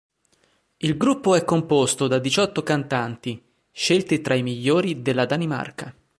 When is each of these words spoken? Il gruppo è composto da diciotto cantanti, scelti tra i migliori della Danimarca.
Il 0.77 0.97
gruppo 0.97 1.35
è 1.35 1.45
composto 1.45 2.07
da 2.07 2.17
diciotto 2.17 2.63
cantanti, 2.63 3.39
scelti 3.71 4.19
tra 4.19 4.33
i 4.33 4.41
migliori 4.41 5.03
della 5.03 5.27
Danimarca. 5.27 5.93